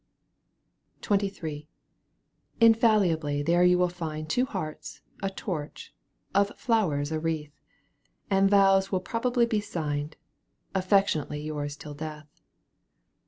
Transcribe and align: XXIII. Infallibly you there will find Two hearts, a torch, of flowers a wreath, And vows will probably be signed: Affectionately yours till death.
XXIII. 1.05 1.69
Infallibly 2.59 3.37
you 3.37 3.43
there 3.43 3.77
will 3.77 3.87
find 3.87 4.27
Two 4.27 4.45
hearts, 4.47 5.01
a 5.21 5.29
torch, 5.29 5.93
of 6.33 6.57
flowers 6.57 7.11
a 7.11 7.19
wreath, 7.19 7.53
And 8.27 8.49
vows 8.49 8.91
will 8.91 8.99
probably 8.99 9.45
be 9.45 9.61
signed: 9.61 10.15
Affectionately 10.73 11.41
yours 11.41 11.77
till 11.77 11.93
death. 11.93 12.27